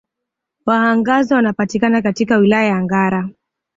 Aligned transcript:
Wahangaza 0.65 1.35
wanapatikana 1.35 2.01
katika 2.01 2.37
Wilaya 2.37 2.67
ya 2.69 2.81
Ngara 2.83 3.29